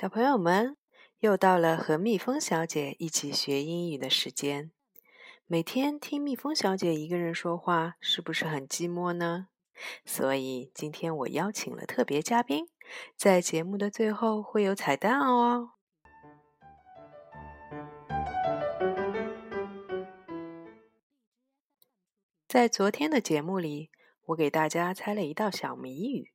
[0.00, 0.76] 小朋友们，
[1.18, 4.70] 又到了和蜜蜂小姐一起学英语的时间。
[5.48, 9.48] 每天听蜜蜂小姐一个人说话，是不是很寂寞呢？
[10.04, 12.68] 所以今天我邀请了特别嘉宾，
[13.16, 15.72] 在节目的最后会有彩蛋哦。
[22.46, 23.90] 在昨天的节目里，
[24.26, 26.30] 我给大家猜了一道小谜语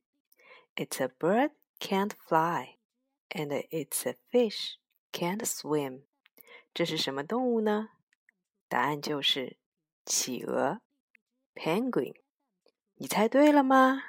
[0.76, 2.83] ：It's a bird can't fly。
[3.36, 4.76] And it's a fish
[5.12, 6.02] can't swim。
[6.72, 7.88] 这是什么动物呢？
[8.68, 9.56] 答案就是
[10.06, 10.80] 企鹅
[11.52, 12.14] ，penguin。
[12.94, 14.02] 你猜对了吗？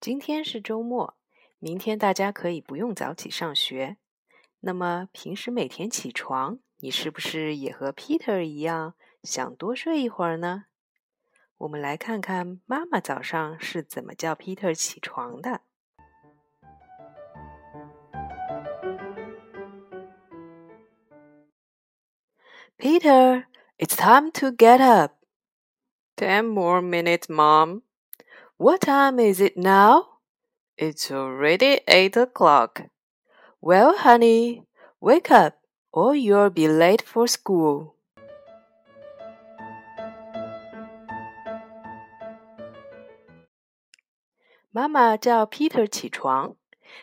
[0.00, 1.16] 今天是周末，
[1.58, 3.96] 明天大家可以不用早起上学。
[4.60, 10.66] 那么平时每天起床，你是不是也和 Peter 一样想多睡一会儿呢？
[11.57, 15.61] 我们来看看妈妈早上是怎么叫 Peter 起床的。
[22.77, 23.45] Peter,
[23.77, 25.13] it's time to get up.
[26.17, 27.83] Ten more minutes, Mom.
[28.57, 30.19] What time is it now?
[30.77, 32.89] It's already eight o'clock.
[33.61, 34.65] Well, honey,
[34.99, 35.59] wake up
[35.91, 37.94] or you'll be late for school.
[44.76, 46.54] 妈妈叫 Peter 起床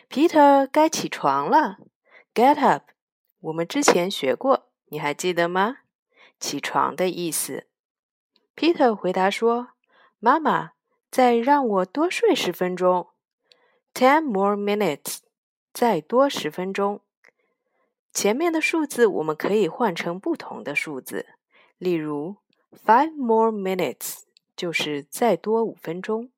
[0.08, 1.78] ，Peter 该起床了。
[2.32, 2.84] Get up，
[3.40, 5.78] 我们之前学过，你还记得吗？
[6.38, 7.66] 起床的意思。
[8.54, 9.70] Peter 回答说
[10.20, 10.74] ：“妈妈，
[11.10, 13.08] 再让我多睡十分钟。
[13.92, 15.18] ”Ten more minutes，
[15.72, 17.00] 再多十分钟。
[18.12, 21.26] 前面的数字我们可以换成不同的数字，
[21.78, 22.36] 例如
[22.70, 24.20] five more minutes
[24.54, 26.30] 就是再多五分钟。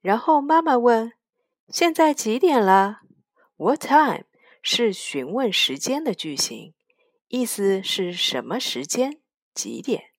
[0.00, 1.12] 然后妈妈问
[1.68, 3.00] ：“现在几点了
[3.56, 4.24] ？”What time
[4.62, 6.74] 是询问时间的句型，
[7.28, 9.20] 意思是什么时间？
[9.52, 10.12] 几点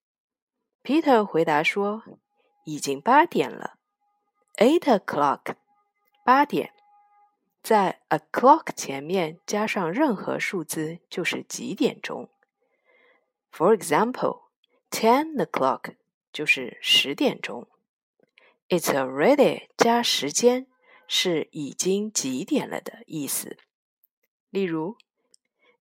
[0.83, 2.03] ？Peter 回答说
[2.65, 3.79] ：“已经八点了。
[4.57, 5.55] ”Eight o'clock，
[6.23, 6.73] 八点，
[7.63, 12.29] 在 o'clock 前面加上任何数字就是几点钟。
[13.51, 15.95] For example，ten o'clock
[16.31, 17.67] 就是十点钟。
[18.71, 20.65] It's already 加时间
[21.05, 23.57] 是已经几点了的意思。
[24.49, 24.95] 例如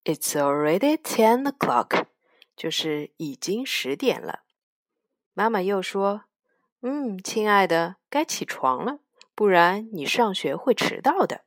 [0.02, 2.06] ，It's already ten o'clock，
[2.56, 4.40] 就是已经十点了。
[5.34, 6.24] 妈妈又说
[6.82, 8.98] ：“嗯，亲爱的，该起床了，
[9.36, 11.44] 不然你上学会迟到的。”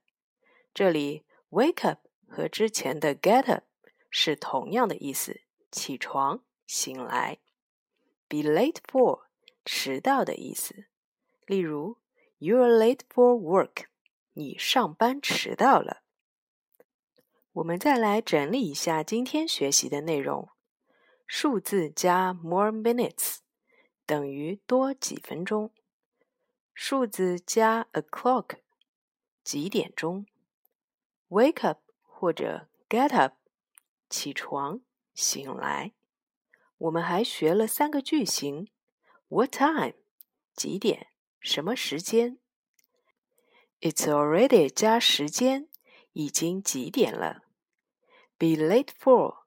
[0.74, 3.66] 这里 wake up 和之前的 get up
[4.10, 7.40] 是同样的意思，起床、醒来。
[8.30, 9.26] Be late for
[9.66, 10.86] 迟到的意思。
[11.46, 11.98] 例如
[12.38, 13.86] ，You are late for work，
[14.34, 16.04] 你上班迟到了。
[17.54, 20.50] 我们再来整理一下今天学习的内容：
[21.28, 23.38] 数字加 more minutes
[24.06, 25.70] 等于多几分钟；
[26.74, 28.58] 数字加 o'clock
[29.44, 30.26] 几点钟
[31.30, 33.36] ；wake up 或者 get up
[34.10, 34.82] 起床、
[35.14, 35.94] 醒来。
[36.80, 38.68] 我们还学了三个句型
[39.28, 39.94] ：What time
[40.56, 41.13] 几点？
[41.43, 42.39] 什么时间？
[43.81, 45.69] It's already 加时间，
[46.13, 47.43] 已经几点了？
[48.37, 49.39] Be late for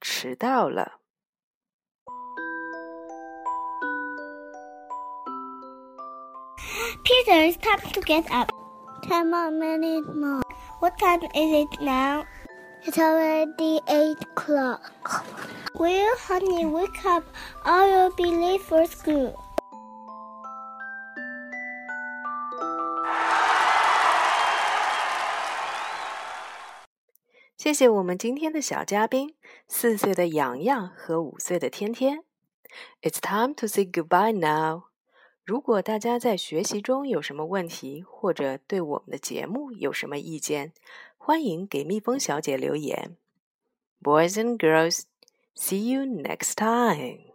[0.00, 1.00] 迟到了。
[7.04, 8.50] Peter, it's time to get up.
[9.02, 10.42] Ten more minutes more.
[10.80, 12.26] What time is it now?
[12.84, 14.92] It's already eight o'clock.
[15.74, 17.24] Will honey wake up
[17.64, 19.34] or you'll be late for school.
[27.63, 29.35] 谢谢我们今天的小嘉宾，
[29.69, 32.25] 四岁的洋洋和五岁的天天。
[33.01, 34.87] It's time to say goodbye now。
[35.45, 40.73] 如果大家在学习中有什么问题，或者对我们的节目有什么意见，
[41.15, 43.15] 欢迎给蜜蜂小姐留言。
[44.01, 45.03] Boys and girls,
[45.55, 47.32] see you next time.